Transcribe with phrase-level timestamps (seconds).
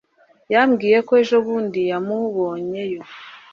[0.53, 3.01] Yambwiye ko ejobundi yamubonyeyo